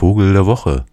Vogel 0.00 0.32
der 0.32 0.46
Woche. 0.46 0.86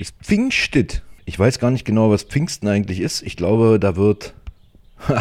Es 0.00 0.10
pfingstet. 0.22 1.02
Ich 1.26 1.38
weiß 1.38 1.58
gar 1.58 1.70
nicht 1.70 1.84
genau, 1.84 2.10
was 2.10 2.22
Pfingsten 2.22 2.66
eigentlich 2.66 3.00
ist. 3.00 3.20
Ich 3.20 3.36
glaube, 3.36 3.78
da 3.78 3.96
wird. 3.96 4.32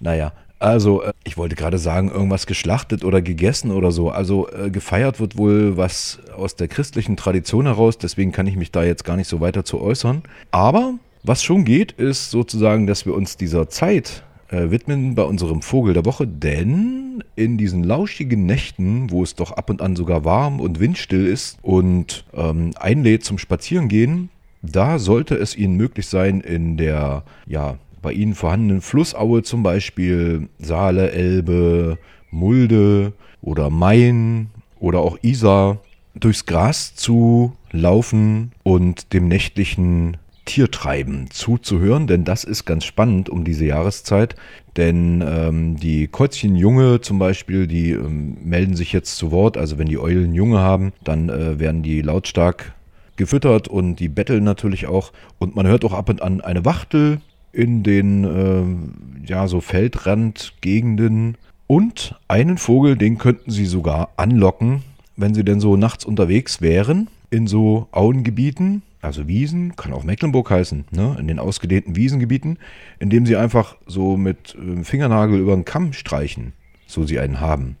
Naja, 0.00 0.32
also 0.58 1.02
äh, 1.02 1.12
ich 1.24 1.36
wollte 1.38 1.54
gerade 1.54 1.78
sagen, 1.78 2.10
irgendwas 2.10 2.46
geschlachtet 2.46 3.02
oder 3.04 3.20
gegessen 3.20 3.70
oder 3.70 3.92
so. 3.92 4.10
Also 4.10 4.48
äh, 4.50 4.70
gefeiert 4.70 5.20
wird 5.20 5.36
wohl 5.36 5.76
was 5.76 6.18
aus 6.34 6.54
der 6.54 6.68
christlichen 6.68 7.18
Tradition 7.18 7.66
heraus. 7.66 7.98
Deswegen 7.98 8.32
kann 8.32 8.46
ich 8.46 8.56
mich 8.56 8.72
da 8.72 8.84
jetzt 8.84 9.04
gar 9.04 9.16
nicht 9.16 9.28
so 9.28 9.40
weiter 9.40 9.66
zu 9.66 9.82
äußern. 9.82 10.22
Aber 10.50 10.94
was 11.22 11.42
schon 11.42 11.66
geht, 11.66 11.92
ist 11.92 12.30
sozusagen, 12.30 12.86
dass 12.86 13.04
wir 13.04 13.14
uns 13.14 13.36
dieser 13.36 13.68
Zeit 13.68 14.22
äh, 14.48 14.70
widmen 14.70 15.14
bei 15.14 15.22
unserem 15.22 15.62
Vogel 15.62 15.94
der 15.94 16.04
Woche, 16.04 16.26
denn 16.26 17.22
in 17.34 17.58
diesen 17.58 17.84
lauschigen 17.84 18.46
Nächten, 18.46 19.10
wo 19.10 19.22
es 19.22 19.34
doch 19.34 19.52
ab 19.52 19.70
und 19.70 19.82
an 19.82 19.96
sogar 19.96 20.24
warm 20.24 20.60
und 20.60 20.80
windstill 20.80 21.26
ist 21.26 21.58
und 21.62 22.24
ähm, 22.34 22.72
einlädt 22.78 23.24
zum 23.24 23.38
Spazierengehen, 23.38 24.30
da 24.62 24.98
sollte 24.98 25.36
es 25.36 25.56
Ihnen 25.56 25.76
möglich 25.76 26.06
sein, 26.06 26.40
in 26.40 26.76
der 26.76 27.22
ja, 27.46 27.78
bei 28.02 28.12
Ihnen 28.12 28.34
vorhandenen 28.34 28.80
Flussaue 28.80 29.42
zum 29.42 29.62
Beispiel 29.62 30.48
Saale, 30.58 31.12
Elbe, 31.12 31.98
Mulde 32.30 33.12
oder 33.42 33.70
Main 33.70 34.50
oder 34.78 35.00
auch 35.00 35.18
Isar 35.22 35.78
durchs 36.14 36.46
Gras 36.46 36.94
zu 36.94 37.52
laufen 37.72 38.52
und 38.62 39.12
dem 39.12 39.28
nächtlichen 39.28 40.16
Tiertreiben 40.46 41.28
zuzuhören, 41.30 42.06
denn 42.06 42.24
das 42.24 42.44
ist 42.44 42.64
ganz 42.64 42.84
spannend 42.84 43.28
um 43.28 43.44
diese 43.44 43.66
Jahreszeit. 43.66 44.36
Denn 44.76 45.22
ähm, 45.26 45.76
die 45.76 46.06
Käuzchenjunge 46.06 47.00
zum 47.02 47.18
Beispiel, 47.18 47.66
die 47.66 47.90
ähm, 47.90 48.38
melden 48.42 48.76
sich 48.76 48.92
jetzt 48.92 49.16
zu 49.16 49.30
Wort. 49.30 49.58
Also 49.58 49.76
wenn 49.76 49.88
die 49.88 49.98
Eulen 49.98 50.34
Junge 50.34 50.60
haben, 50.60 50.92
dann 51.04 51.28
äh, 51.28 51.58
werden 51.58 51.82
die 51.82 52.00
lautstark 52.00 52.72
gefüttert 53.16 53.68
und 53.68 53.96
die 53.96 54.08
betteln 54.08 54.44
natürlich 54.44 54.86
auch. 54.86 55.12
Und 55.38 55.56
man 55.56 55.66
hört 55.66 55.84
auch 55.84 55.92
ab 55.92 56.08
und 56.08 56.22
an 56.22 56.40
eine 56.40 56.64
Wachtel 56.64 57.20
in 57.52 57.82
den 57.82 58.24
äh, 58.24 59.26
ja 59.28 59.48
so 59.48 59.60
Feldrandgegenden. 59.60 61.36
Und 61.66 62.14
einen 62.28 62.58
Vogel, 62.58 62.96
den 62.96 63.18
könnten 63.18 63.50
sie 63.50 63.66
sogar 63.66 64.10
anlocken, 64.16 64.82
wenn 65.16 65.34
sie 65.34 65.44
denn 65.44 65.58
so 65.58 65.76
nachts 65.76 66.04
unterwegs 66.04 66.60
wären 66.60 67.08
in 67.30 67.48
so 67.48 67.88
Auengebieten 67.90 68.82
also 69.00 69.28
Wiesen, 69.28 69.76
kann 69.76 69.92
auch 69.92 70.04
Mecklenburg 70.04 70.50
heißen, 70.50 70.86
ne? 70.90 71.16
in 71.18 71.28
den 71.28 71.38
ausgedehnten 71.38 71.96
Wiesengebieten, 71.96 72.58
indem 72.98 73.26
sie 73.26 73.36
einfach 73.36 73.76
so 73.86 74.16
mit 74.16 74.54
äh, 74.54 74.82
Fingernagel 74.84 75.38
über 75.38 75.54
den 75.54 75.64
Kamm 75.64 75.92
streichen, 75.92 76.52
so 76.86 77.04
sie 77.04 77.18
einen 77.18 77.40
haben, 77.40 77.76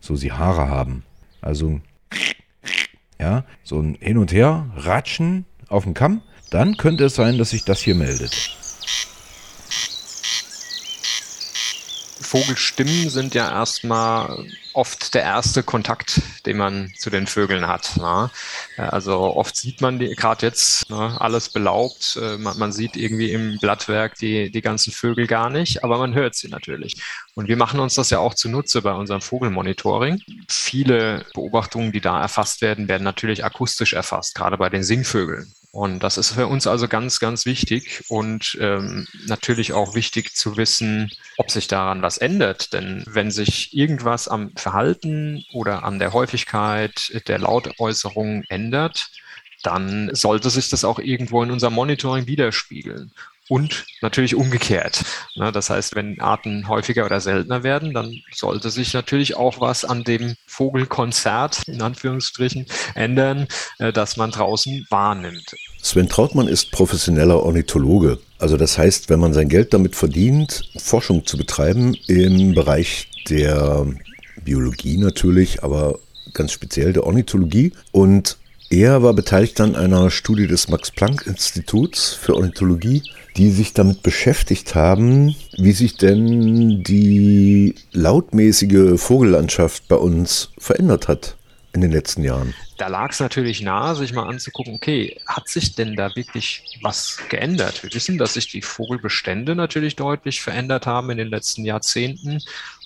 so 0.00 0.16
sie 0.16 0.32
Haare 0.32 0.68
haben. 0.68 1.04
Also, 1.40 1.80
ja, 3.18 3.44
so 3.62 3.80
ein 3.80 3.96
Hin 4.00 4.18
und 4.18 4.32
Her, 4.32 4.70
Ratschen 4.76 5.44
auf 5.68 5.84
dem 5.84 5.94
Kamm, 5.94 6.22
dann 6.50 6.76
könnte 6.76 7.04
es 7.04 7.14
sein, 7.14 7.38
dass 7.38 7.50
sich 7.50 7.64
das 7.64 7.80
hier 7.80 7.94
meldet. 7.94 8.56
Vogelstimmen 12.30 13.10
sind 13.10 13.34
ja 13.34 13.50
erstmal 13.50 14.46
oft 14.72 15.14
der 15.14 15.22
erste 15.22 15.64
Kontakt, 15.64 16.22
den 16.46 16.58
man 16.58 16.92
zu 16.96 17.10
den 17.10 17.26
Vögeln 17.26 17.66
hat. 17.66 17.96
Ne? 17.96 18.30
Also 18.76 19.18
oft 19.18 19.56
sieht 19.56 19.80
man 19.80 19.98
gerade 19.98 20.46
jetzt 20.46 20.88
ne, 20.90 21.20
alles 21.20 21.48
belaubt. 21.48 22.16
Äh, 22.22 22.38
man, 22.38 22.56
man, 22.56 22.70
sieht 22.70 22.96
irgendwie 22.96 23.32
im 23.32 23.58
Blattwerk 23.58 24.14
die, 24.14 24.52
die 24.52 24.60
ganzen 24.60 24.92
Vögel 24.92 25.26
gar 25.26 25.50
nicht, 25.50 25.82
aber 25.82 25.98
man 25.98 26.14
hört 26.14 26.36
sie 26.36 26.46
natürlich. 26.46 27.02
Und 27.34 27.48
wir 27.48 27.56
machen 27.56 27.80
uns 27.80 27.96
das 27.96 28.10
ja 28.10 28.20
auch 28.20 28.34
zunutze 28.34 28.80
bei 28.80 28.92
unserem 28.92 29.22
Vogelmonitoring. 29.22 30.22
Viele 30.48 31.26
Beobachtungen, 31.34 31.90
die 31.90 32.00
da 32.00 32.20
erfasst 32.22 32.62
werden, 32.62 32.86
werden 32.86 33.02
natürlich 33.02 33.44
akustisch 33.44 33.92
erfasst, 33.92 34.36
gerade 34.36 34.56
bei 34.56 34.68
den 34.68 34.84
Singvögeln. 34.84 35.52
Und 35.72 36.00
das 36.00 36.18
ist 36.18 36.32
für 36.32 36.48
uns 36.48 36.66
also 36.66 36.88
ganz, 36.88 37.20
ganz 37.20 37.46
wichtig 37.46 38.02
und 38.08 38.58
ähm, 38.60 39.06
natürlich 39.26 39.72
auch 39.72 39.94
wichtig 39.94 40.34
zu 40.34 40.56
wissen, 40.56 41.12
ob 41.36 41.50
sich 41.50 41.68
daran 41.68 42.02
was 42.02 42.18
ändert. 42.18 42.72
Denn 42.72 43.04
wenn 43.06 43.30
sich 43.30 43.76
irgendwas 43.76 44.26
am 44.26 44.50
Verhalten 44.56 45.44
oder 45.52 45.84
an 45.84 46.00
der 46.00 46.12
Häufigkeit 46.12 47.22
der 47.28 47.38
Lautäußerung 47.38 48.42
ändert, 48.48 49.10
dann 49.62 50.12
sollte 50.12 50.50
sich 50.50 50.70
das 50.70 50.84
auch 50.84 50.98
irgendwo 50.98 51.42
in 51.42 51.52
unserem 51.52 51.74
Monitoring 51.74 52.26
widerspiegeln 52.26 53.12
und 53.50 53.84
natürlich 54.00 54.36
umgekehrt. 54.36 55.02
Das 55.34 55.70
heißt, 55.70 55.96
wenn 55.96 56.20
Arten 56.20 56.68
häufiger 56.68 57.04
oder 57.04 57.20
seltener 57.20 57.64
werden, 57.64 57.92
dann 57.92 58.14
sollte 58.32 58.70
sich 58.70 58.94
natürlich 58.94 59.36
auch 59.36 59.60
was 59.60 59.84
an 59.84 60.04
dem 60.04 60.36
Vogelkonzert 60.46 61.66
in 61.66 61.82
Anführungsstrichen 61.82 62.66
ändern, 62.94 63.48
äh, 63.78 63.92
das 63.92 64.16
man 64.16 64.30
draußen 64.30 64.86
wahrnimmt. 64.88 65.56
Sven 65.82 66.08
Trautmann 66.08 66.46
ist 66.46 66.70
professioneller 66.70 67.42
Ornithologe. 67.42 68.18
Also 68.38 68.56
das 68.56 68.78
heißt, 68.78 69.10
wenn 69.10 69.20
man 69.20 69.32
sein 69.32 69.48
Geld 69.48 69.74
damit 69.74 69.96
verdient, 69.96 70.70
Forschung 70.78 71.26
zu 71.26 71.36
betreiben 71.36 71.94
im 72.06 72.54
Bereich 72.54 73.08
der 73.28 73.86
Biologie 74.44 74.96
natürlich, 74.96 75.64
aber 75.64 75.98
ganz 76.34 76.52
speziell 76.52 76.92
der 76.92 77.04
Ornithologie 77.04 77.72
und 77.90 78.38
er 78.70 79.02
war 79.02 79.14
beteiligt 79.14 79.60
an 79.60 79.74
einer 79.74 80.10
Studie 80.10 80.46
des 80.46 80.68
Max-Planck-Instituts 80.68 82.14
für 82.14 82.36
Ornithologie, 82.36 83.02
die 83.36 83.50
sich 83.50 83.72
damit 83.74 84.04
beschäftigt 84.04 84.76
haben, 84.76 85.34
wie 85.56 85.72
sich 85.72 85.96
denn 85.96 86.84
die 86.84 87.74
lautmäßige 87.90 89.00
Vogellandschaft 89.00 89.88
bei 89.88 89.96
uns 89.96 90.52
verändert 90.56 91.08
hat 91.08 91.36
in 91.72 91.80
den 91.80 91.90
letzten 91.90 92.22
Jahren. 92.22 92.54
Da 92.78 92.86
lag 92.86 93.10
es 93.10 93.18
natürlich 93.18 93.60
nahe, 93.60 93.96
sich 93.96 94.12
mal 94.12 94.28
anzugucken, 94.28 94.74
okay, 94.74 95.20
hat 95.26 95.48
sich 95.48 95.74
denn 95.74 95.96
da 95.96 96.14
wirklich 96.14 96.78
was 96.80 97.18
geändert? 97.28 97.82
Wir 97.82 97.92
wissen, 97.92 98.18
dass 98.18 98.34
sich 98.34 98.50
die 98.50 98.62
Vogelbestände 98.62 99.56
natürlich 99.56 99.96
deutlich 99.96 100.40
verändert 100.40 100.86
haben 100.86 101.10
in 101.10 101.18
den 101.18 101.28
letzten 101.28 101.64
Jahrzehnten 101.64 102.38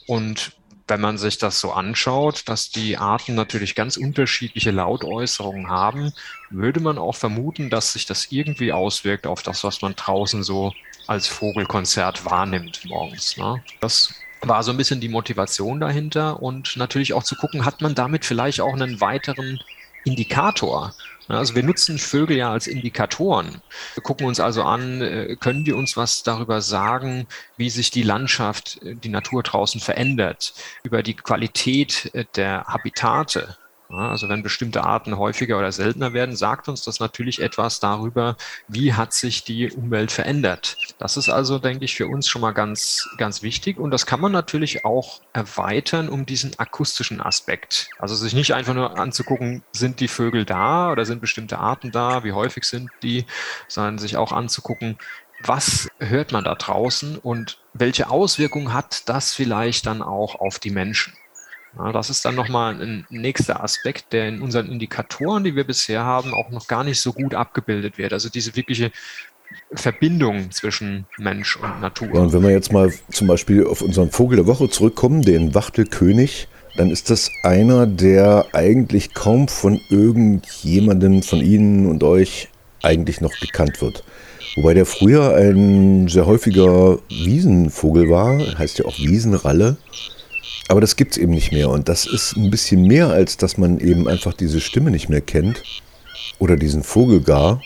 und 0.06 0.52
wenn 0.86 1.00
man 1.00 1.16
sich 1.16 1.38
das 1.38 1.60
so 1.60 1.72
anschaut, 1.72 2.48
dass 2.48 2.70
die 2.70 2.98
Arten 2.98 3.34
natürlich 3.34 3.74
ganz 3.74 3.96
unterschiedliche 3.96 4.70
Lautäußerungen 4.70 5.68
haben, 5.68 6.12
würde 6.50 6.80
man 6.80 6.98
auch 6.98 7.14
vermuten, 7.14 7.70
dass 7.70 7.94
sich 7.94 8.06
das 8.06 8.30
irgendwie 8.30 8.72
auswirkt 8.72 9.26
auf 9.26 9.42
das, 9.42 9.64
was 9.64 9.80
man 9.80 9.94
draußen 9.94 10.42
so 10.42 10.72
als 11.06 11.26
Vogelkonzert 11.26 12.24
wahrnimmt 12.24 12.84
morgens. 12.84 13.36
Ne? 13.36 13.62
Das 13.80 14.14
war 14.42 14.62
so 14.62 14.72
ein 14.72 14.76
bisschen 14.76 15.00
die 15.00 15.08
Motivation 15.08 15.80
dahinter 15.80 16.42
und 16.42 16.76
natürlich 16.76 17.14
auch 17.14 17.22
zu 17.22 17.34
gucken, 17.36 17.64
hat 17.64 17.80
man 17.80 17.94
damit 17.94 18.24
vielleicht 18.24 18.60
auch 18.60 18.74
einen 18.74 19.00
weiteren 19.00 19.60
Indikator, 20.04 20.94
also 21.28 21.54
wir 21.54 21.62
nutzen 21.62 21.98
Vögel 21.98 22.36
ja 22.36 22.50
als 22.50 22.66
Indikatoren. 22.66 23.62
Wir 23.94 24.02
gucken 24.02 24.26
uns 24.26 24.40
also 24.40 24.62
an, 24.62 25.00
äh, 25.00 25.36
können 25.36 25.64
wir 25.66 25.76
uns 25.76 25.96
was 25.96 26.22
darüber 26.22 26.60
sagen, 26.60 27.26
wie 27.56 27.70
sich 27.70 27.90
die 27.90 28.02
Landschaft, 28.02 28.82
äh, 28.82 28.94
die 28.94 29.08
Natur 29.08 29.42
draußen 29.42 29.80
verändert, 29.80 30.54
über 30.82 31.02
die 31.02 31.14
Qualität 31.14 32.10
äh, 32.14 32.24
der 32.36 32.64
Habitate. 32.64 33.56
Also 33.88 34.28
wenn 34.28 34.42
bestimmte 34.42 34.82
Arten 34.82 35.18
häufiger 35.18 35.58
oder 35.58 35.70
seltener 35.70 36.12
werden, 36.14 36.36
sagt 36.36 36.68
uns 36.68 36.82
das 36.82 37.00
natürlich 37.00 37.40
etwas 37.40 37.80
darüber, 37.80 38.36
wie 38.66 38.94
hat 38.94 39.12
sich 39.12 39.44
die 39.44 39.70
Umwelt 39.70 40.10
verändert. 40.10 40.76
Das 40.98 41.16
ist 41.16 41.28
also, 41.28 41.58
denke 41.58 41.84
ich, 41.84 41.96
für 41.96 42.06
uns 42.06 42.28
schon 42.28 42.40
mal 42.40 42.52
ganz, 42.52 43.08
ganz 43.18 43.42
wichtig. 43.42 43.78
Und 43.78 43.90
das 43.90 44.06
kann 44.06 44.20
man 44.20 44.32
natürlich 44.32 44.84
auch 44.84 45.20
erweitern 45.32 46.08
um 46.08 46.24
diesen 46.24 46.58
akustischen 46.58 47.20
Aspekt. 47.20 47.90
Also 47.98 48.14
sich 48.14 48.32
nicht 48.32 48.54
einfach 48.54 48.74
nur 48.74 48.98
anzugucken, 48.98 49.62
sind 49.72 50.00
die 50.00 50.08
Vögel 50.08 50.44
da 50.44 50.92
oder 50.92 51.04
sind 51.04 51.20
bestimmte 51.20 51.58
Arten 51.58 51.90
da, 51.90 52.22
wie 52.24 52.32
häufig 52.32 52.64
sind 52.64 52.90
die, 53.02 53.26
sondern 53.68 53.98
sich 53.98 54.16
auch 54.16 54.32
anzugucken, 54.32 54.96
was 55.42 55.88
hört 55.98 56.32
man 56.32 56.44
da 56.44 56.54
draußen 56.54 57.18
und 57.18 57.58
welche 57.72 58.08
Auswirkungen 58.08 58.72
hat 58.72 59.08
das 59.08 59.34
vielleicht 59.34 59.86
dann 59.86 60.00
auch 60.00 60.36
auf 60.36 60.58
die 60.58 60.70
Menschen. 60.70 61.12
Ja, 61.76 61.90
das 61.90 62.08
ist 62.08 62.24
dann 62.24 62.36
nochmal 62.36 62.80
ein 62.80 63.06
nächster 63.10 63.62
Aspekt, 63.62 64.12
der 64.12 64.28
in 64.28 64.42
unseren 64.42 64.70
Indikatoren, 64.70 65.42
die 65.42 65.56
wir 65.56 65.64
bisher 65.64 66.04
haben, 66.04 66.32
auch 66.32 66.50
noch 66.50 66.68
gar 66.68 66.84
nicht 66.84 67.00
so 67.00 67.12
gut 67.12 67.34
abgebildet 67.34 67.98
wird. 67.98 68.12
Also 68.12 68.28
diese 68.28 68.54
wirkliche 68.54 68.92
Verbindung 69.74 70.50
zwischen 70.50 71.06
Mensch 71.18 71.56
und 71.56 71.80
Natur. 71.80 72.12
Und 72.14 72.32
wenn 72.32 72.42
wir 72.42 72.50
jetzt 72.50 72.72
mal 72.72 72.92
zum 73.10 73.26
Beispiel 73.26 73.66
auf 73.66 73.82
unseren 73.82 74.10
Vogel 74.10 74.36
der 74.36 74.46
Woche 74.46 74.68
zurückkommen, 74.68 75.22
den 75.22 75.54
Wachtelkönig, 75.54 76.48
dann 76.76 76.90
ist 76.90 77.10
das 77.10 77.30
einer, 77.42 77.86
der 77.86 78.46
eigentlich 78.52 79.14
kaum 79.14 79.48
von 79.48 79.80
irgendjemandem 79.90 81.22
von 81.22 81.40
Ihnen 81.40 81.86
und 81.86 82.02
euch 82.02 82.48
eigentlich 82.82 83.20
noch 83.20 83.32
bekannt 83.40 83.80
wird. 83.80 84.04
Wobei 84.56 84.74
der 84.74 84.86
früher 84.86 85.34
ein 85.34 86.08
sehr 86.08 86.26
häufiger 86.26 86.98
Wiesenvogel 87.08 88.08
war, 88.08 88.38
heißt 88.58 88.78
ja 88.78 88.84
auch 88.84 88.98
Wiesenralle. 88.98 89.76
Aber 90.68 90.80
das 90.80 90.96
gibt 90.96 91.12
es 91.12 91.18
eben 91.18 91.32
nicht 91.32 91.52
mehr. 91.52 91.70
Und 91.70 91.88
das 91.88 92.06
ist 92.06 92.36
ein 92.36 92.50
bisschen 92.50 92.82
mehr, 92.82 93.08
als 93.08 93.36
dass 93.36 93.58
man 93.58 93.80
eben 93.80 94.08
einfach 94.08 94.32
diese 94.32 94.60
Stimme 94.60 94.90
nicht 94.90 95.08
mehr 95.08 95.20
kennt. 95.20 95.62
Oder 96.38 96.56
diesen 96.56 96.82
Vogel 96.82 97.20
gar. 97.20 97.60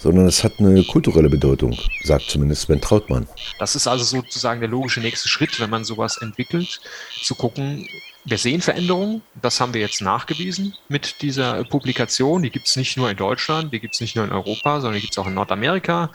Sondern 0.00 0.26
es 0.26 0.42
hat 0.42 0.54
eine 0.58 0.82
kulturelle 0.84 1.28
Bedeutung, 1.28 1.78
sagt 2.02 2.30
zumindest 2.30 2.62
Sven 2.62 2.80
Trautmann. 2.80 3.28
Das 3.58 3.76
ist 3.76 3.86
also 3.86 4.04
sozusagen 4.04 4.60
der 4.60 4.68
logische 4.68 5.00
nächste 5.00 5.28
Schritt, 5.28 5.60
wenn 5.60 5.70
man 5.70 5.84
sowas 5.84 6.16
entwickelt, 6.18 6.80
zu 7.22 7.34
gucken, 7.34 7.86
wir 8.24 8.38
sehen 8.38 8.60
Veränderungen, 8.60 9.22
das 9.40 9.60
haben 9.60 9.72
wir 9.72 9.80
jetzt 9.80 10.02
nachgewiesen 10.02 10.74
mit 10.88 11.22
dieser 11.22 11.64
Publikation. 11.64 12.42
Die 12.42 12.50
gibt 12.50 12.68
es 12.68 12.76
nicht 12.76 12.96
nur 12.96 13.10
in 13.10 13.16
Deutschland, 13.16 13.72
die 13.72 13.80
gibt 13.80 13.94
es 13.94 14.00
nicht 14.00 14.16
nur 14.16 14.24
in 14.24 14.32
Europa, 14.32 14.80
sondern 14.80 14.94
die 14.96 15.00
gibt 15.00 15.14
es 15.14 15.18
auch 15.18 15.26
in 15.26 15.34
Nordamerika, 15.34 16.10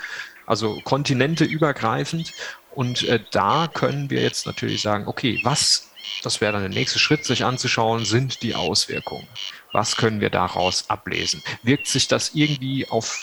also 0.45 0.79
kontinenteübergreifend. 0.83 2.31
Und 2.75 3.03
äh, 3.03 3.19
da 3.31 3.67
können 3.73 4.09
wir 4.09 4.21
jetzt 4.21 4.45
natürlich 4.45 4.81
sagen, 4.81 5.07
okay, 5.07 5.39
was, 5.43 5.89
das 6.21 6.41
wäre 6.41 6.53
dann 6.53 6.61
der 6.61 6.69
nächste 6.69 6.99
Schritt, 6.99 7.25
sich 7.25 7.43
anzuschauen, 7.43 8.05
sind 8.05 8.43
die 8.43 8.53
Auswirkungen. 8.53 9.27
Was 9.71 9.95
können 9.95 10.21
wir 10.21 10.29
daraus 10.29 10.89
ablesen? 10.89 11.41
Wirkt 11.63 11.87
sich 11.87 12.07
das 12.07 12.35
irgendwie 12.35 12.87
auf 12.87 13.19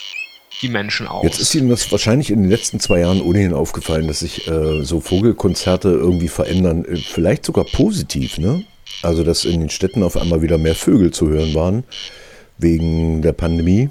die 0.60 0.68
Menschen 0.68 1.08
aus. 1.08 1.24
Jetzt 1.24 1.40
ist 1.40 1.54
Ihnen 1.54 1.68
das 1.68 1.90
wahrscheinlich 1.90 2.30
in 2.30 2.42
den 2.42 2.50
letzten 2.50 2.80
zwei 2.80 3.00
Jahren 3.00 3.20
ohnehin 3.20 3.52
aufgefallen, 3.52 4.06
dass 4.06 4.20
sich 4.20 4.46
äh, 4.48 4.84
so 4.84 5.00
Vogelkonzerte 5.00 5.88
irgendwie 5.88 6.28
verändern, 6.28 6.84
äh, 6.84 6.96
vielleicht 6.96 7.44
sogar 7.44 7.64
positiv, 7.64 8.38
ne? 8.38 8.64
Also, 9.02 9.24
dass 9.24 9.44
in 9.44 9.60
den 9.60 9.70
Städten 9.70 10.02
auf 10.02 10.16
einmal 10.16 10.42
wieder 10.42 10.58
mehr 10.58 10.74
Vögel 10.74 11.10
zu 11.12 11.28
hören 11.28 11.54
waren, 11.54 11.84
wegen 12.58 13.22
der 13.22 13.32
Pandemie. 13.32 13.90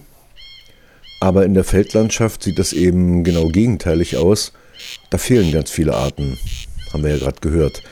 Aber 1.19 1.45
in 1.45 1.53
der 1.53 1.63
Feldlandschaft 1.63 2.43
sieht 2.43 2.57
das 2.57 2.73
eben 2.73 3.23
genau 3.23 3.47
gegenteilig 3.49 4.17
aus. 4.17 4.53
Da 5.09 5.17
fehlen 5.17 5.51
ganz 5.51 5.69
viele 5.69 5.95
Arten, 5.95 6.39
haben 6.93 7.03
wir 7.03 7.11
ja 7.11 7.17
gerade 7.17 7.39
gehört. 7.41 7.83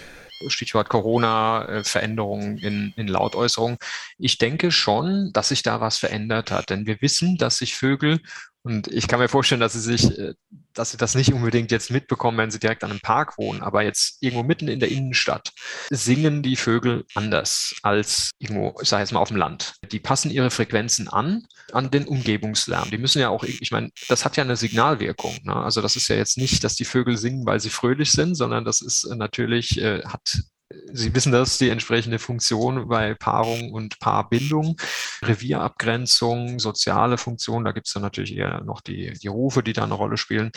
Stichwort 0.47 0.89
Corona, 0.89 1.67
äh, 1.67 1.83
Veränderungen 1.83 2.57
in, 2.57 2.93
in 2.95 3.07
Lautäußerungen. 3.07 3.77
Ich 4.17 4.37
denke 4.37 4.71
schon, 4.71 5.31
dass 5.33 5.49
sich 5.49 5.63
da 5.63 5.81
was 5.81 5.97
verändert 5.97 6.51
hat, 6.51 6.69
denn 6.69 6.85
wir 6.85 7.01
wissen, 7.01 7.37
dass 7.37 7.57
sich 7.57 7.75
Vögel 7.75 8.21
und 8.63 8.87
ich 8.89 9.07
kann 9.07 9.19
mir 9.19 9.29
vorstellen, 9.29 9.61
dass 9.61 9.73
sie 9.73 9.79
sich, 9.79 10.17
äh, 10.17 10.33
dass 10.73 10.91
sie 10.91 10.97
das 10.97 11.15
nicht 11.15 11.33
unbedingt 11.33 11.71
jetzt 11.71 11.91
mitbekommen, 11.91 12.37
wenn 12.37 12.51
sie 12.51 12.59
direkt 12.59 12.83
an 12.83 12.91
einem 12.91 12.99
Park 12.99 13.37
wohnen, 13.37 13.61
aber 13.61 13.83
jetzt 13.83 14.17
irgendwo 14.21 14.43
mitten 14.43 14.67
in 14.67 14.79
der 14.79 14.89
Innenstadt 14.89 15.51
singen 15.89 16.43
die 16.43 16.55
Vögel 16.55 17.05
anders 17.15 17.75
als 17.83 18.31
irgendwo, 18.37 18.75
ich 18.81 18.89
sage 18.89 19.01
jetzt 19.01 19.11
mal 19.11 19.21
auf 19.21 19.29
dem 19.29 19.37
Land. 19.37 19.75
Die 19.91 19.99
passen 19.99 20.29
ihre 20.29 20.51
Frequenzen 20.51 21.07
an, 21.07 21.47
an 21.71 21.89
den 21.89 22.05
Umgebungslärm. 22.05 22.89
Die 22.91 22.97
müssen 22.97 23.19
ja 23.19 23.29
auch, 23.29 23.43
ich 23.43 23.71
meine, 23.71 23.91
das 24.09 24.25
hat 24.25 24.35
ja 24.35 24.43
eine 24.43 24.57
Signalwirkung. 24.57 25.37
Ne? 25.43 25.55
Also 25.55 25.81
das 25.81 25.95
ist 25.95 26.09
ja 26.09 26.17
jetzt 26.17 26.37
nicht, 26.37 26.63
dass 26.63 26.75
die 26.75 26.85
Vögel 26.85 27.17
singen, 27.17 27.45
weil 27.45 27.59
sie 27.59 27.69
fröhlich 27.69 28.11
sind, 28.11 28.35
sondern 28.35 28.65
das 28.65 28.81
ist 28.81 29.07
natürlich, 29.15 29.79
äh, 29.81 30.03
hat 30.03 30.43
Sie 30.93 31.13
wissen 31.15 31.31
das, 31.31 31.57
die 31.57 31.69
entsprechende 31.69 32.19
Funktion 32.19 32.87
bei 32.87 33.13
Paarung 33.13 33.71
und 33.71 33.99
Paarbindung, 33.99 34.77
Revierabgrenzung, 35.21 36.59
soziale 36.59 37.17
Funktion, 37.17 37.63
da 37.63 37.71
gibt 37.71 37.87
es 37.87 37.93
dann 37.93 38.03
natürlich 38.03 38.35
eher 38.35 38.61
noch 38.63 38.81
die, 38.81 39.13
die 39.13 39.27
Rufe, 39.27 39.63
die 39.63 39.73
da 39.73 39.83
eine 39.83 39.93
Rolle 39.93 40.17
spielen. 40.17 40.51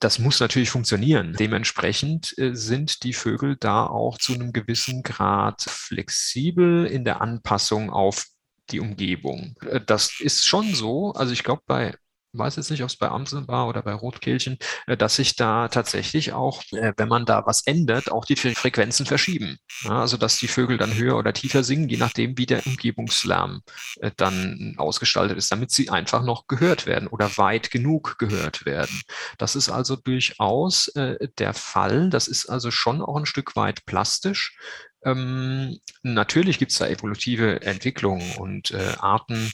Das 0.00 0.18
muss 0.18 0.40
natürlich 0.40 0.70
funktionieren. 0.70 1.34
Dementsprechend 1.38 2.36
äh, 2.38 2.54
sind 2.54 3.02
die 3.02 3.12
Vögel 3.12 3.56
da 3.58 3.86
auch 3.86 4.18
zu 4.18 4.34
einem 4.34 4.52
gewissen 4.52 5.02
Grad 5.02 5.62
flexibel 5.62 6.86
in 6.86 7.04
der 7.04 7.20
Anpassung 7.20 7.90
auf 7.90 8.26
die 8.70 8.80
Umgebung. 8.80 9.56
Äh, 9.68 9.80
das 9.84 10.20
ist 10.20 10.46
schon 10.46 10.74
so. 10.74 11.12
Also 11.12 11.32
ich 11.32 11.42
glaube, 11.42 11.62
bei 11.66 11.96
weiß 12.32 12.56
jetzt 12.56 12.70
nicht, 12.70 12.82
ob 12.82 12.88
es 12.88 12.96
bei 12.96 13.08
Amsel 13.08 13.46
war 13.48 13.68
oder 13.68 13.82
bei 13.82 13.92
Rotkehlchen, 13.92 14.58
äh, 14.86 14.96
dass 14.96 15.16
sich 15.16 15.36
da 15.36 15.68
tatsächlich 15.68 16.32
auch, 16.32 16.62
äh, 16.72 16.92
wenn 16.96 17.08
man 17.08 17.26
da 17.26 17.44
was 17.46 17.66
ändert, 17.66 18.10
auch 18.10 18.24
die 18.24 18.36
Frequenzen 18.36 19.06
verschieben. 19.06 19.58
also 19.84 20.16
dass 20.16 20.38
die 20.38 20.48
Vögel 20.48 20.78
dann 20.78 20.94
höher 20.94 21.16
oder 21.16 21.32
tiefer 21.32 21.64
singen, 21.64 21.88
je 21.88 21.96
nachdem, 21.96 22.38
wie 22.38 22.46
der 22.46 22.66
Umgebungslärm 22.66 23.62
äh, 24.00 24.10
dann 24.16 24.74
ausgestaltet 24.78 25.36
ist, 25.38 25.52
damit 25.52 25.70
sie 25.70 25.90
einfach 25.90 26.22
noch 26.22 26.46
gehört 26.46 26.86
werden 26.86 27.08
oder 27.08 27.36
weit 27.36 27.70
genug 27.70 28.18
gehört 28.18 28.64
werden. 28.66 29.02
Das 29.38 29.56
ist 29.56 29.68
also 29.68 29.96
durchaus 29.96 30.90
der 30.94 31.54
Fall. 31.54 32.10
Das 32.10 32.28
ist 32.28 32.46
also 32.46 32.70
schon 32.70 33.02
auch 33.02 33.16
ein 33.16 33.26
Stück 33.26 33.56
weit 33.56 33.84
plastisch. 33.86 34.56
Ähm, 35.04 35.78
natürlich 36.02 36.58
gibt 36.58 36.72
es 36.72 36.78
da 36.78 36.86
evolutive 36.86 37.62
Entwicklungen 37.62 38.36
und 38.36 38.74
Arten, 38.98 39.52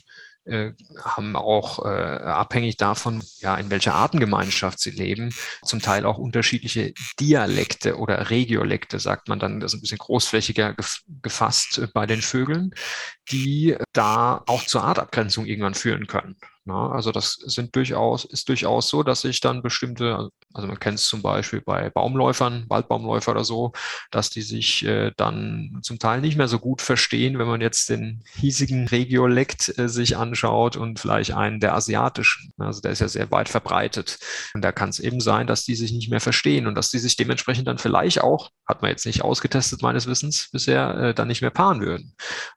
äh, 0.49 0.73
haben 1.03 1.35
auch 1.35 1.85
äh, 1.85 1.89
abhängig 1.89 2.77
davon, 2.77 3.23
ja, 3.39 3.55
in 3.55 3.69
welcher 3.69 3.95
Artengemeinschaft 3.95 4.79
sie 4.79 4.91
leben, 4.91 5.33
zum 5.63 5.81
Teil 5.81 6.05
auch 6.05 6.17
unterschiedliche 6.17 6.93
Dialekte 7.19 7.97
oder 7.97 8.29
Regiolekte, 8.29 8.99
sagt 8.99 9.29
man 9.29 9.39
dann, 9.39 9.59
das 9.59 9.73
ist 9.73 9.79
ein 9.79 9.81
bisschen 9.81 9.97
großflächiger 9.99 10.75
gefasst 11.21 11.77
äh, 11.77 11.87
bei 11.93 12.05
den 12.05 12.21
Vögeln, 12.21 12.71
die 13.31 13.77
da 13.93 14.43
auch 14.47 14.65
zur 14.65 14.83
Artabgrenzung 14.83 15.45
irgendwann 15.45 15.75
führen 15.75 16.07
können. 16.07 16.35
Na, 16.69 16.91
also 16.91 17.11
das 17.11 17.33
sind 17.33 17.75
durchaus, 17.75 18.25
ist 18.25 18.47
durchaus 18.47 18.89
so, 18.89 19.01
dass 19.01 19.21
sich 19.21 19.39
dann 19.39 19.63
bestimmte, 19.63 20.29
also 20.53 20.67
man 20.67 20.79
kennt 20.79 20.99
es 20.99 21.07
zum 21.07 21.23
Beispiel 21.23 21.61
bei 21.61 21.89
Baumläufern, 21.89 22.65
Waldbaumläufer 22.67 23.31
oder 23.31 23.43
so, 23.43 23.71
dass 24.11 24.29
die 24.29 24.43
sich 24.43 24.85
äh, 24.85 25.11
dann 25.17 25.79
zum 25.81 25.97
Teil 25.97 26.21
nicht 26.21 26.37
mehr 26.37 26.47
so 26.47 26.59
gut 26.59 26.83
verstehen, 26.83 27.39
wenn 27.39 27.47
man 27.47 27.59
jetzt 27.59 27.89
den 27.89 28.23
hiesigen 28.35 28.87
Regiolekt 28.87 29.79
äh, 29.79 29.89
sich 29.89 30.15
anschaut 30.15 30.77
und 30.77 30.99
vielleicht 30.99 31.33
einen 31.33 31.59
der 31.59 31.73
asiatischen. 31.73 32.53
Also 32.59 32.81
der 32.81 32.91
ist 32.91 32.99
ja 32.99 33.07
sehr 33.07 33.31
weit 33.31 33.49
verbreitet. 33.49 34.19
Und 34.53 34.61
da 34.61 34.71
kann 34.71 34.89
es 34.89 34.99
eben 34.99 35.21
sein, 35.21 35.47
dass 35.47 35.63
die 35.63 35.75
sich 35.75 35.91
nicht 35.91 36.11
mehr 36.11 36.21
verstehen 36.21 36.67
und 36.67 36.75
dass 36.75 36.91
die 36.91 36.99
sich 36.99 37.15
dementsprechend 37.15 37.67
dann 37.67 37.79
vielleicht 37.79 38.21
auch, 38.21 38.51
hat 38.67 38.83
man 38.83 38.91
jetzt 38.91 39.07
nicht 39.07 39.23
ausgetestet 39.23 39.81
meines 39.81 40.05
Wissens 40.05 40.49
bisher, 40.51 40.95
äh, 40.99 41.13
dann 41.15 41.29
nicht 41.29 41.41
mehr 41.41 41.49
paaren 41.49 41.81
würden. 41.81 42.13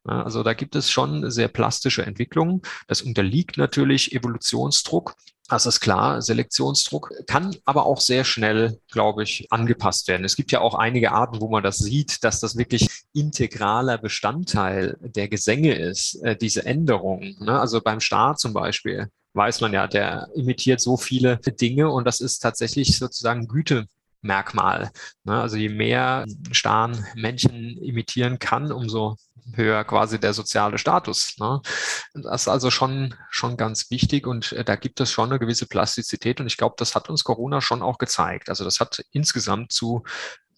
Ja, 0.06 0.22
also 0.22 0.42
da 0.42 0.52
gibt 0.52 0.76
es 0.76 0.90
schon 0.90 1.30
sehr 1.30 1.48
plastische 1.48 2.04
Entwicklungen. 2.04 2.60
Das 2.88 3.00
unterliegt 3.00 3.56
natürlich 3.56 4.01
durch 4.02 4.12
Evolutionsdruck. 4.12 5.14
Das 5.48 5.66
ist 5.66 5.80
klar, 5.80 6.22
Selektionsdruck 6.22 7.12
kann 7.26 7.54
aber 7.64 7.84
auch 7.84 8.00
sehr 8.00 8.24
schnell, 8.24 8.78
glaube 8.90 9.22
ich, 9.22 9.46
angepasst 9.50 10.08
werden. 10.08 10.24
Es 10.24 10.36
gibt 10.36 10.50
ja 10.50 10.60
auch 10.60 10.74
einige 10.74 11.12
Arten, 11.12 11.40
wo 11.40 11.48
man 11.48 11.62
das 11.62 11.78
sieht, 11.78 12.24
dass 12.24 12.40
das 12.40 12.56
wirklich 12.56 12.88
integraler 13.12 13.98
Bestandteil 13.98 14.96
der 15.00 15.28
Gesänge 15.28 15.74
ist, 15.74 16.14
äh, 16.22 16.36
diese 16.36 16.64
Änderungen. 16.64 17.36
Ne? 17.40 17.60
Also 17.60 17.82
beim 17.82 18.00
Star 18.00 18.36
zum 18.36 18.54
Beispiel 18.54 19.08
weiß 19.34 19.60
man 19.60 19.74
ja, 19.74 19.86
der 19.86 20.28
imitiert 20.34 20.80
so 20.80 20.96
viele 20.96 21.38
Dinge 21.38 21.90
und 21.90 22.06
das 22.06 22.20
ist 22.20 22.38
tatsächlich 22.38 22.98
sozusagen 22.98 23.46
Güte 23.46 23.86
Merkmal. 24.22 24.90
Ne? 25.24 25.38
Also 25.38 25.56
je 25.56 25.68
mehr 25.68 26.24
Starn 26.52 27.04
Männchen 27.14 27.76
imitieren 27.76 28.38
kann, 28.38 28.72
umso 28.72 29.16
höher 29.54 29.84
quasi 29.84 30.18
der 30.20 30.32
soziale 30.32 30.78
Status. 30.78 31.36
Ne? 31.38 31.60
Das 32.14 32.42
ist 32.42 32.48
also 32.48 32.70
schon, 32.70 33.14
schon 33.30 33.56
ganz 33.56 33.90
wichtig 33.90 34.26
und 34.26 34.52
äh, 34.52 34.64
da 34.64 34.76
gibt 34.76 35.00
es 35.00 35.10
schon 35.10 35.30
eine 35.30 35.38
gewisse 35.38 35.66
Plastizität 35.66 36.40
und 36.40 36.46
ich 36.46 36.56
glaube, 36.56 36.76
das 36.78 36.94
hat 36.94 37.08
uns 37.10 37.24
Corona 37.24 37.60
schon 37.60 37.82
auch 37.82 37.98
gezeigt. 37.98 38.48
Also 38.48 38.64
das 38.64 38.80
hat 38.80 39.04
insgesamt 39.10 39.72
zu 39.72 40.02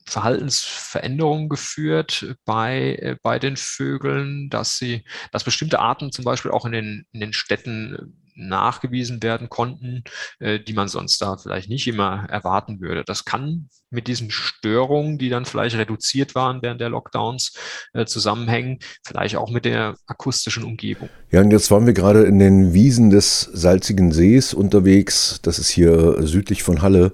Verhaltensveränderungen 0.06 1.48
geführt 1.48 2.36
bei, 2.44 2.96
äh, 3.00 3.16
bei 3.22 3.38
den 3.38 3.56
Vögeln, 3.56 4.50
dass 4.50 4.76
sie, 4.76 5.04
dass 5.32 5.44
bestimmte 5.44 5.78
Arten 5.78 6.12
zum 6.12 6.24
Beispiel 6.24 6.50
auch 6.50 6.66
in 6.66 6.72
den, 6.72 7.06
in 7.12 7.20
den 7.20 7.32
Städten 7.32 8.23
nachgewiesen 8.34 9.22
werden 9.22 9.48
konnten, 9.48 10.04
äh, 10.38 10.60
die 10.60 10.72
man 10.72 10.88
sonst 10.88 11.20
da 11.22 11.36
vielleicht 11.36 11.68
nicht 11.68 11.86
immer 11.86 12.26
erwarten 12.28 12.80
würde. 12.80 13.04
Das 13.04 13.24
kann 13.24 13.68
mit 13.90 14.08
diesen 14.08 14.30
Störungen, 14.30 15.18
die 15.18 15.28
dann 15.28 15.44
vielleicht 15.44 15.76
reduziert 15.76 16.34
waren 16.34 16.60
während 16.62 16.80
der 16.80 16.90
Lockdowns, 16.90 17.54
äh, 17.92 18.04
zusammenhängen, 18.04 18.80
vielleicht 19.06 19.36
auch 19.36 19.50
mit 19.50 19.64
der 19.64 19.94
akustischen 20.06 20.64
Umgebung. 20.64 21.08
Ja, 21.30 21.40
und 21.40 21.50
jetzt 21.50 21.70
waren 21.70 21.86
wir 21.86 21.92
gerade 21.92 22.24
in 22.24 22.38
den 22.38 22.74
Wiesen 22.74 23.10
des 23.10 23.40
Salzigen 23.40 24.12
Sees 24.12 24.52
unterwegs. 24.52 25.38
Das 25.42 25.58
ist 25.58 25.70
hier 25.70 26.26
südlich 26.26 26.62
von 26.62 26.82
Halle. 26.82 27.12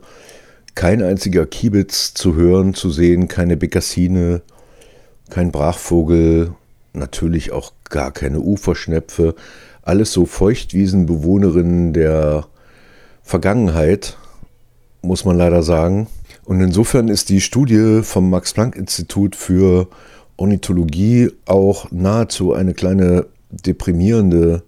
Kein 0.74 1.02
einziger 1.02 1.46
Kiebitz 1.46 2.14
zu 2.14 2.34
hören, 2.34 2.74
zu 2.74 2.90
sehen, 2.90 3.28
keine 3.28 3.56
Bekassine, 3.56 4.40
kein 5.28 5.52
Brachvogel, 5.52 6.54
natürlich 6.92 7.52
auch 7.52 7.72
gar 7.88 8.12
keine 8.12 8.40
Uferschnepfe 8.40 9.34
alles 9.90 10.12
so 10.12 10.24
Feuchtwiesenbewohnerinnen 10.24 11.92
der 11.92 12.46
Vergangenheit, 13.24 14.16
muss 15.02 15.24
man 15.24 15.36
leider 15.36 15.64
sagen. 15.64 16.06
Und 16.44 16.60
insofern 16.60 17.08
ist 17.08 17.28
die 17.28 17.40
Studie 17.40 18.02
vom 18.02 18.30
Max-Planck-Institut 18.30 19.34
für 19.34 19.88
Ornithologie 20.36 21.32
auch 21.44 21.90
nahezu 21.90 22.52
eine 22.54 22.72
kleine 22.72 23.26
deprimierende 23.50 24.62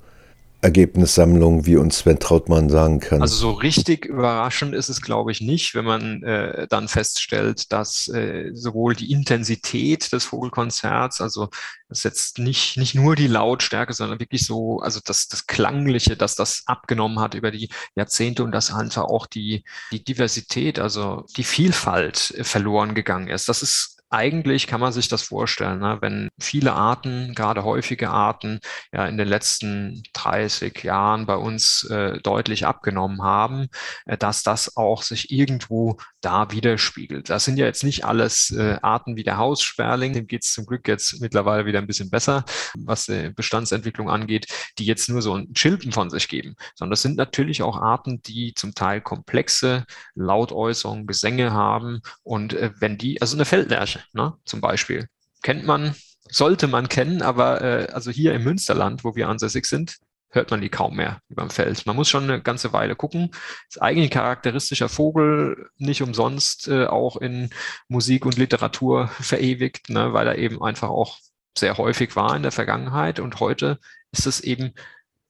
Ergebnissammlung, 0.63 1.67
wie 1.67 1.77
uns 1.77 1.99
Sven 1.99 2.21
Trautmann 2.21 2.71
sagen 2.71 3.01
kann. 3.01 3.21
Also 3.21 3.35
so 3.35 3.51
richtig 3.51 4.05
überraschend 4.05 4.75
ist 4.77 4.89
es, 4.89 5.03
glaube 5.03 5.33
ich, 5.33 5.41
nicht, 5.41 5.75
wenn 5.75 5.85
man 5.85 6.23
äh, 6.23 6.69
dann 6.69 6.87
feststellt, 6.87 7.73
dass 7.73 8.07
äh, 8.09 8.53
sowohl 8.55 8.95
die 8.95 9.11
Intensität 9.11 10.13
des 10.13 10.25
Vogelkonzerts, 10.25 11.21
also 11.21 11.49
das 11.89 11.99
ist 11.99 12.05
jetzt 12.05 12.39
nicht, 12.39 12.77
nicht 12.77 12.95
nur 12.95 13.17
die 13.17 13.27
Lautstärke, 13.27 13.93
sondern 13.93 14.21
wirklich 14.21 14.47
so, 14.47 14.79
also 14.79 15.01
das, 15.05 15.27
das 15.27 15.49
Klangliche, 15.49 16.17
dass 16.17 16.37
das 16.37 16.63
abgenommen 16.67 17.19
hat 17.19 17.35
über 17.35 17.51
die 17.51 17.69
Jahrzehnte 17.97 18.45
und 18.45 18.53
dass 18.53 18.73
einfach 18.73 19.05
auch 19.05 19.27
die, 19.27 19.65
die 19.91 20.05
Diversität, 20.05 20.79
also 20.79 21.27
die 21.37 21.45
Vielfalt 21.45 22.35
verloren 22.43 22.95
gegangen 22.95 23.29
ist. 23.29 23.49
Das 23.49 23.63
ist 23.63 23.92
eigentlich 24.13 24.67
kann 24.67 24.81
man 24.81 24.93
sich 24.93 25.09
das 25.09 25.23
vorstellen, 25.23 25.79
ne? 25.81 25.99
wenn 26.01 26.29
viele 26.39 26.75
Arten, 26.75 27.35
gerade 27.35 27.65
häufige 27.65 28.11
Arten, 28.11 28.61
ja 28.93 29.07
in 29.07 29.17
den 29.17 29.27
letzten 29.27 30.03
30 30.13 30.83
Jahren 30.85 31.25
bei 31.25 31.37
uns 31.37 31.85
äh, 31.85 32.19
deutlich 32.21 32.67
abgenommen 32.67 33.23
haben, 33.23 33.69
äh, 34.05 34.19
dass 34.19 34.43
das 34.43 34.77
auch 34.77 35.03
sich 35.03 35.31
irgendwo 35.31 35.97
da 36.21 36.51
widerspiegelt. 36.51 37.31
Das 37.31 37.45
sind 37.45 37.57
ja 37.57 37.65
jetzt 37.65 37.85
nicht 37.85 38.05
alles 38.05 38.51
äh, 38.51 38.77
Arten 38.83 39.17
wie 39.17 39.25
der 39.25 39.39
Haussperling, 39.39 40.13
dem 40.13 40.27
geht 40.27 40.45
es 40.45 40.53
zum 40.53 40.67
Glück 40.67 40.87
jetzt 40.89 41.21
mittlerweile 41.21 41.65
wieder 41.65 41.79
ein 41.79 41.87
bisschen 41.87 42.11
besser, 42.11 42.45
was 42.79 43.07
die 43.07 43.31
Bestandsentwicklung 43.31 44.11
angeht, 44.11 44.47
die 44.79 44.85
jetzt 44.85 45.09
nur 45.09 45.23
so 45.23 45.35
ein 45.35 45.55
Chilpen 45.55 45.91
von 45.91 46.11
sich 46.11 46.29
geben, 46.29 46.55
sondern 46.75 46.93
das 46.93 47.03
sind 47.03 47.17
natürlich 47.17 47.63
auch 47.63 47.81
Arten, 47.81 48.23
die 48.23 48.53
zum 48.55 48.75
Teil 48.75 49.01
komplexe 49.01 49.85
Lautäußerungen, 50.15 51.07
Gesänge 51.07 51.53
haben 51.53 52.03
und 52.23 52.53
äh, 52.53 52.73
wenn 52.79 52.99
die, 52.99 53.21
also 53.23 53.37
eine 53.37 53.47
Feldlerche 53.47 54.02
ne, 54.13 54.35
zum 54.45 54.61
Beispiel, 54.61 55.09
kennt 55.43 55.65
man 55.65 55.95
sollte 56.33 56.67
man 56.67 56.89
kennen, 56.89 57.23
aber 57.23 57.61
äh, 57.63 57.93
also 57.93 58.11
hier 58.11 58.35
im 58.35 58.45
Münsterland, 58.45 59.05
wo 59.05 59.15
wir 59.15 59.29
ansässig 59.29 59.67
sind, 59.67 59.99
hört 60.31 60.51
man 60.51 60.63
die 60.63 60.71
kaum 60.71 60.97
mehr 60.97 61.21
über 61.29 61.43
dem 61.43 61.51
Feld. 61.51 61.85
Man 61.85 61.95
muss 61.95 62.09
schon 62.09 62.25
eine 62.25 62.41
ganze 62.41 62.73
Weile 62.73 62.97
gucken. 62.97 63.31
Ist 63.69 63.83
eigentlich 63.83 64.07
ein 64.07 64.15
charakteristischer 64.15 64.89
Vogel, 64.89 65.69
nicht 65.77 66.01
umsonst 66.03 66.69
äh, 66.69 66.87
auch 66.87 67.17
in 67.17 67.51
Musik 67.89 68.25
und 68.25 68.39
Literatur 68.39 69.09
verewigt, 69.21 69.91
ne, 69.91 70.13
weil 70.15 70.27
er 70.27 70.39
eben 70.39 70.63
einfach 70.63 70.89
auch 70.89 71.19
sehr 71.57 71.77
häufig 71.77 72.17
war 72.17 72.35
in 72.35 72.43
der 72.43 72.53
Vergangenheit 72.53 73.21
und 73.21 73.41
heute 73.41 73.79
ist 74.11 74.27
es 74.27 74.41
eben 74.41 74.73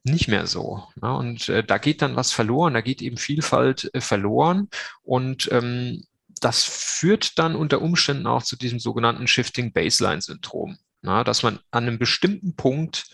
nicht 0.04 0.28
mehr 0.28 0.46
so. 0.46 0.84
Ne? 1.00 1.12
Und 1.16 1.48
äh, 1.48 1.64
da 1.64 1.78
geht 1.78 2.00
dann 2.00 2.14
was 2.14 2.30
verloren, 2.30 2.74
da 2.74 2.80
geht 2.80 3.02
eben 3.02 3.16
Vielfalt 3.16 3.90
äh, 3.92 4.00
verloren 4.00 4.68
und 5.02 5.50
ähm, 5.50 6.04
das 6.42 6.64
führt 6.64 7.38
dann 7.38 7.54
unter 7.54 7.80
Umständen 7.80 8.26
auch 8.26 8.42
zu 8.42 8.56
diesem 8.56 8.80
sogenannten 8.80 9.28
Shifting 9.28 9.72
Baseline 9.72 10.20
Syndrom. 10.20 10.76
Na, 11.00 11.25
dass 11.25 11.42
man 11.42 11.58
an 11.70 11.84
einem 11.84 11.99
bestimmten 11.99 12.54
Punkt 12.54 13.06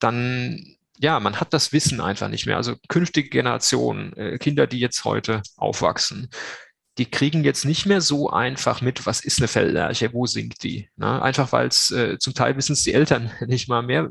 dann, 0.00 0.76
ja, 0.98 1.20
man 1.20 1.38
hat 1.40 1.52
das 1.52 1.72
Wissen 1.72 2.00
einfach 2.00 2.28
nicht 2.28 2.46
mehr. 2.46 2.56
Also 2.56 2.76
künftige 2.88 3.28
Generationen, 3.28 4.12
äh, 4.16 4.38
Kinder, 4.38 4.66
die 4.66 4.80
jetzt 4.80 5.04
heute 5.04 5.42
aufwachsen, 5.56 6.28
die 6.98 7.06
kriegen 7.06 7.44
jetzt 7.44 7.64
nicht 7.64 7.86
mehr 7.86 8.00
so 8.00 8.30
einfach 8.30 8.80
mit, 8.80 9.06
was 9.06 9.24
ist 9.24 9.38
eine 9.38 9.48
Feldlerche, 9.48 10.12
wo 10.12 10.26
singt 10.26 10.62
die. 10.62 10.88
Ne? 10.96 11.22
Einfach 11.22 11.52
weil 11.52 11.68
es 11.68 11.90
äh, 11.90 12.18
zum 12.18 12.34
Teil 12.34 12.56
wissen 12.56 12.72
es 12.72 12.82
die 12.82 12.94
Eltern 12.94 13.30
nicht 13.46 13.68
mal 13.68 13.82
mehr, 13.82 14.10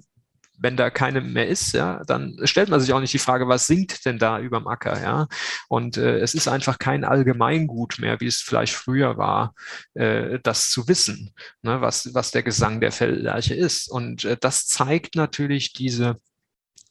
wenn 0.60 0.78
da 0.78 0.90
keine 0.90 1.22
mehr 1.22 1.48
ist, 1.48 1.74
ja, 1.74 2.04
dann 2.06 2.38
stellt 2.44 2.70
man 2.70 2.80
sich 2.80 2.94
auch 2.94 3.00
nicht 3.00 3.14
die 3.14 3.20
Frage, 3.20 3.48
was 3.48 3.68
singt 3.68 4.06
denn 4.06 4.20
da 4.20 4.40
überm 4.40 4.68
Acker, 4.68 5.02
ja? 5.02 5.28
Und 5.68 5.98
äh, 5.98 6.20
es 6.20 6.34
ist 6.34 6.48
einfach 6.48 6.80
kein 6.80 7.04
Allgemeingut 7.04 8.00
mehr, 8.00 8.20
wie 8.20 8.28
es 8.28 8.42
vielleicht 8.42 8.74
früher 8.74 9.18
war, 9.18 9.54
äh, 9.94 10.40
das 10.44 10.70
zu 10.70 10.88
wissen, 10.88 11.34
ne, 11.62 11.82
was, 11.82 12.14
was 12.14 12.32
der 12.32 12.44
Gesang 12.44 12.82
der 12.82 12.92
Feldlerche 12.92 13.56
ist. 13.56 13.90
Und 13.90 14.26
äh, 14.26 14.38
das 14.40 14.68
zeigt 14.68 15.16
natürlich 15.16 15.74
diese 15.74 16.18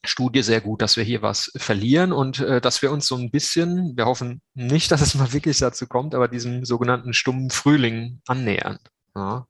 Studie 0.03 0.43
sehr 0.43 0.61
gut, 0.61 0.81
dass 0.81 0.97
wir 0.97 1.03
hier 1.03 1.21
was 1.21 1.51
verlieren 1.57 2.13
und 2.13 2.39
äh, 2.39 2.61
dass 2.61 2.81
wir 2.81 2.91
uns 2.91 3.05
so 3.05 3.15
ein 3.15 3.31
bisschen, 3.31 3.97
wir 3.97 4.05
hoffen 4.05 4.41
nicht, 4.53 4.91
dass 4.91 5.01
es 5.01 5.15
mal 5.15 5.33
wirklich 5.33 5.57
dazu 5.59 5.87
kommt, 5.87 6.15
aber 6.15 6.27
diesem 6.27 6.65
sogenannten 6.65 7.13
stummen 7.13 7.49
Frühling 7.49 8.21
annähern. 8.27 8.79
Ja. 9.15 9.45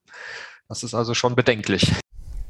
Das 0.67 0.83
ist 0.83 0.93
also 0.93 1.13
schon 1.13 1.35
bedenklich. 1.35 1.93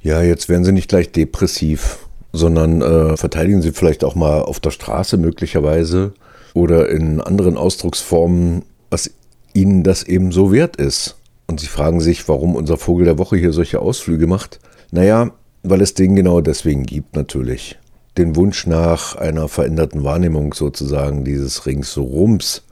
Ja, 0.02 0.22
jetzt 0.22 0.48
werden 0.48 0.64
Sie 0.64 0.72
nicht 0.72 0.90
gleich 0.90 1.12
depressiv, 1.12 2.08
sondern 2.32 2.82
äh, 2.82 3.18
verteidigen 3.18 3.62
Sie 3.62 3.72
vielleicht 3.72 4.04
auch 4.04 4.16
mal 4.16 4.42
auf 4.42 4.60
der 4.60 4.72
Straße 4.72 5.18
möglicherweise 5.18 6.14
oder 6.54 6.90
in 6.90 7.20
anderen 7.20 7.58
Ausdrucksformen, 7.58 8.64
was 8.90 9.12
Ihnen 9.54 9.84
das 9.84 10.04
eben 10.04 10.32
so 10.32 10.52
wert 10.54 10.78
ist. 10.78 11.18
Und 11.48 11.60
Sie 11.60 11.68
fragen 11.68 12.00
sich, 12.00 12.30
warum 12.30 12.56
unser 12.56 12.78
Vogel 12.78 13.06
der 13.06 13.18
Woche 13.18 13.36
hier 13.36 13.52
solche 13.52 13.80
Ausflüge 13.80 14.28
macht. 14.28 14.60
Naja, 14.92 15.32
weil 15.64 15.82
es 15.82 15.96
den 15.96 16.16
genau 16.16 16.40
deswegen 16.40 16.84
gibt 16.84 17.16
natürlich. 17.16 17.78
Den 18.18 18.36
Wunsch 18.36 18.68
nach 18.68 19.16
einer 19.16 19.50
veränderten 19.50 20.04
Wahrnehmung 20.04 20.54
sozusagen 20.54 21.26
dieses 21.26 21.66
Ringsrums. 21.66 22.64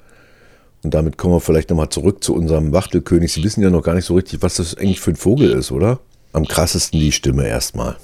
Und 0.83 0.93
damit 0.93 1.17
kommen 1.17 1.33
wir 1.33 1.41
vielleicht 1.41 1.71
nochmal 1.71 1.89
zurück 1.89 2.23
zu 2.23 2.33
unserem 2.33 2.71
Wachtelkönig. 2.71 3.33
Sie 3.33 3.43
wissen 3.43 3.63
ja 3.63 3.69
noch 3.69 3.83
gar 3.83 3.95
nicht 3.95 4.05
so 4.05 4.15
richtig, 4.15 4.41
was 4.41 4.55
das 4.55 4.77
eigentlich 4.77 5.01
für 5.01 5.11
ein 5.11 5.17
Vogel 5.17 5.51
ist, 5.51 5.71
oder? 5.71 5.99
Am 6.37 6.47
krassesten 6.47 6.99
die 6.99 7.11
Stimme 7.11 7.47
erstmal. 7.47 7.97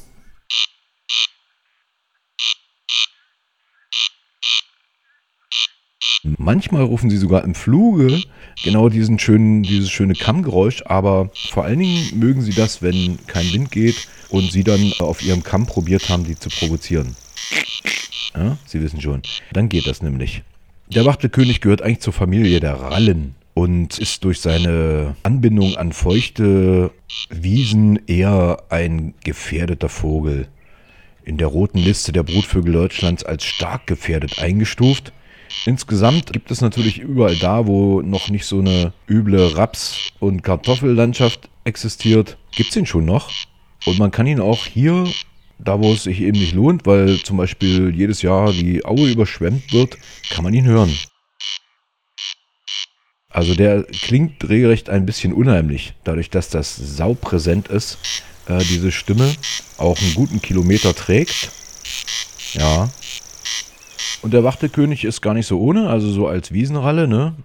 Manchmal 6.40 6.82
rufen 6.82 7.12
sie 7.12 7.18
sogar 7.18 7.44
im 7.44 7.54
Fluge 7.54 8.24
genau 8.64 8.90
diesen 8.90 9.20
schönen, 9.20 9.62
dieses 9.62 9.92
schöne 9.92 10.16
Kammgeräusch, 10.16 10.82
aber 10.88 11.30
vor 11.52 11.66
allen 11.66 11.78
Dingen 11.78 12.20
mögen 12.20 12.42
sie 12.42 12.54
das, 12.54 12.82
wenn 12.82 13.20
kein 13.28 13.54
Wind 13.54 13.72
geht 13.72 14.08
und 14.30 14.52
sie 14.52 14.64
dann 14.64 14.94
auf 14.98 15.22
ihrem 15.22 15.44
Kamm 15.44 15.68
probiert 15.68 16.10
haben, 16.10 16.24
die 16.24 16.36
zu 16.36 16.50
provozieren. 16.50 17.16
Ja, 18.34 18.58
sie 18.66 18.82
wissen 18.82 19.00
schon. 19.00 19.22
Dann 19.52 19.70
geht 19.70 19.86
das 19.86 20.02
nämlich. 20.02 20.42
Der 20.88 21.06
Wachtelkönig 21.06 21.62
gehört 21.62 21.84
eigentlich 21.84 22.02
zur 22.02 22.14
Familie 22.14 22.60
der 22.60 22.82
Rallen 22.82 23.36
und 23.54 24.00
ist 24.00 24.24
durch 24.24 24.40
seine 24.42 25.16
Anbindung 25.24 25.76
an 25.76 25.92
feuchte 25.92 26.92
Wiesen 27.30 28.00
eher 28.08 28.64
ein 28.70 29.14
gefährdeter 29.24 29.90
Vogel. 29.90 30.48
In 31.24 31.38
der 31.38 31.48
roten 31.48 31.78
Liste 31.78 32.12
der 32.12 32.24
Brutvögel 32.24 32.74
Deutschlands 32.74 33.24
als 33.24 33.46
stark 33.46 33.88
gefährdet 33.88 34.40
eingestuft. 34.40 35.14
Insgesamt 35.66 36.34
gibt 36.34 36.52
es 36.52 36.62
natürlich 36.62 36.98
überall 36.98 37.36
da, 37.36 37.68
wo 37.68 38.02
noch 38.02 38.30
nicht 38.30 38.46
so 38.46 38.60
eine 38.60 38.92
üble 39.08 39.56
Raps- 39.56 40.12
und 40.20 40.42
Kartoffellandschaft 40.42 41.50
existiert, 41.64 42.38
gibt 42.52 42.72
es 42.72 42.76
ihn 42.76 42.86
schon 42.86 43.06
noch. 43.06 43.30
Und 43.86 44.00
man 44.00 44.12
kann 44.12 44.28
ihn 44.28 44.40
auch 44.40 44.66
hier, 44.66 45.06
da 45.60 45.80
wo 45.80 45.94
es 45.94 46.04
sich 46.04 46.22
eben 46.22 46.40
nicht 46.40 46.54
lohnt, 46.54 46.86
weil 46.86 47.20
zum 47.20 47.38
Beispiel 47.38 47.94
jedes 47.96 48.22
Jahr 48.22 48.52
die 48.52 48.84
Aue 48.84 49.12
überschwemmt 49.12 49.72
wird, 49.72 49.98
kann 50.30 50.44
man 50.44 50.54
ihn 50.54 50.66
hören. 50.66 50.94
Also 53.34 53.56
der 53.56 53.84
klingt 53.84 54.48
regelrecht 54.48 54.92
ein 54.92 55.08
bisschen 55.08 55.34
unheimlich, 55.34 55.96
dadurch, 56.04 56.30
dass 56.30 56.50
das 56.50 56.76
saupräsent 56.76 57.68
ist, 57.68 57.98
äh, 58.48 58.60
diese 58.60 58.92
Stimme 58.92 59.34
auch 59.80 60.00
einen 60.00 60.14
guten 60.14 60.40
Kilometer 60.40 60.94
trägt. 60.94 61.52
Ja. 62.54 62.92
Und 64.22 64.34
der 64.34 64.44
Wachtelkönig 64.44 65.04
ist 65.04 65.22
gar 65.22 65.34
nicht 65.34 65.48
so 65.48 65.60
ohne, 65.60 65.90
also 65.90 66.12
so 66.12 66.28
als 66.28 66.54
Wiesenralle, 66.54 67.08
ne? 67.08 67.36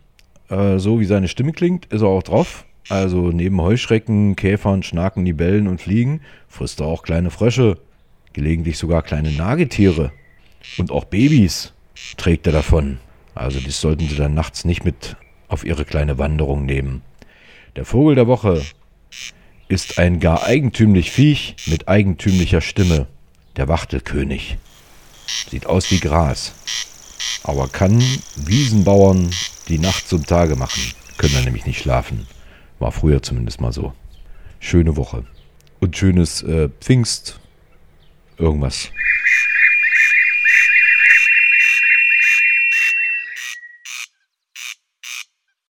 Äh, 0.51 0.79
so 0.79 1.01
wie 1.01 1.07
seine 1.07 1.27
Stimme 1.27 1.53
klingt, 1.53 1.87
ist 1.87 2.03
er 2.03 2.09
auch 2.09 2.23
drauf. 2.23 2.67
Also 2.91 3.31
neben 3.31 3.61
Heuschrecken, 3.61 4.37
Käfern, 4.37 4.83
Schnaken, 4.83 5.25
Libellen 5.25 5.69
und 5.69 5.81
Fliegen 5.81 6.21
frisst 6.49 6.81
er 6.81 6.87
auch 6.87 7.03
kleine 7.03 7.31
Frösche, 7.31 7.79
gelegentlich 8.35 8.77
sogar 8.77 9.03
kleine 9.03 9.33
Nagetiere. 9.33 10.13
Und 10.77 10.91
auch 10.91 11.05
Babys 11.05 11.73
trägt 12.19 12.47
er 12.47 12.53
davon. 12.53 12.99
Also 13.35 13.59
das 13.59 13.81
sollten 13.81 14.07
Sie 14.07 14.17
dann 14.17 14.35
nachts 14.35 14.65
nicht 14.65 14.85
mit 14.85 15.17
auf 15.49 15.65
ihre 15.65 15.85
kleine 15.85 16.19
Wanderung 16.19 16.65
nehmen. 16.65 17.03
Der 17.77 17.85
Vogel 17.85 18.15
der 18.15 18.27
Woche 18.27 18.63
ist 19.69 19.99
ein 19.99 20.21
gar 20.21 20.45
eigentümlich 20.45 21.11
Viech 21.11 21.57
mit 21.67 21.89
eigentümlicher 21.89 22.61
Stimme, 22.61 23.07
der 23.57 23.69
Wachtelkönig. 23.69 24.59
Sieht 25.51 25.67
aus 25.67 25.91
wie 25.91 26.01
Gras, 26.01 26.55
aber 27.43 27.69
kann 27.69 28.03
Wiesenbauern 28.37 29.31
die 29.69 29.79
Nacht 29.79 30.09
zum 30.09 30.25
Tage 30.25 30.57
machen, 30.57 30.83
können 31.19 31.35
dann 31.35 31.45
nämlich 31.45 31.67
nicht 31.67 31.81
schlafen. 31.81 32.27
War 32.79 32.93
früher 32.93 33.23
zumindest 33.23 33.61
mal 33.61 33.73
so. 33.73 33.93
Schöne 34.61 34.97
Woche. 34.97 35.25
Und 35.81 35.97
schönes 35.97 36.43
äh, 36.43 36.69
Pfingst. 36.81 37.41
Irgendwas. 38.39 38.91